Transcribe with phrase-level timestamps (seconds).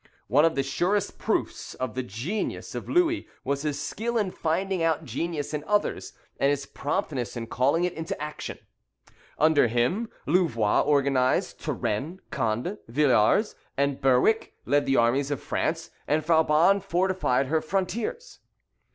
[0.25, 4.81] One of the surest proofs of the genius of Louis was his skill in finding
[4.81, 8.57] out genius in others, and his promptness in calling it into action.
[9.37, 16.25] Under him, Louvois organized, Turenne, Conde, Villars and Berwick, led the armies of France; and
[16.25, 18.39] Vauban fortified her frontiers.